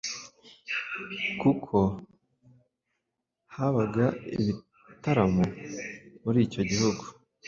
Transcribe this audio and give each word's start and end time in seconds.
kuko 1.41 1.75
habaga 3.55 4.05
ibitaramo 4.35 5.43
muri 6.23 6.39
icyo 6.47 6.61
gihugu 6.71 7.03